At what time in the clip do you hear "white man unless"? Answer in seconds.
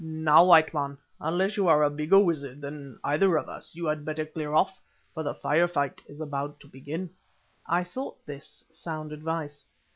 0.45-1.57